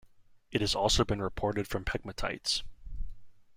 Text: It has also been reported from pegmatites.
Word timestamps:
It 0.49 0.61
has 0.61 0.73
also 0.73 1.05
been 1.05 1.21
reported 1.21 1.67
from 1.67 1.85
pegmatites. 1.85 2.63